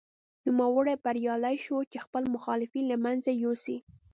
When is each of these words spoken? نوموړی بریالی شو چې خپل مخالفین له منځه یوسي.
نوموړی 0.45 0.95
بریالی 1.03 1.55
شو 1.65 1.77
چې 1.91 1.97
خپل 2.05 2.23
مخالفین 2.35 2.85
له 2.91 2.97
منځه 3.05 3.31
یوسي. 3.43 3.77